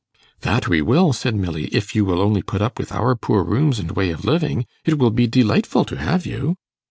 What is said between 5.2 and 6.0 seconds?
delightful to